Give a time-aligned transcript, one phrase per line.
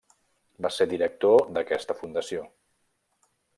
[0.65, 2.49] Va ser director d'aquesta fundació.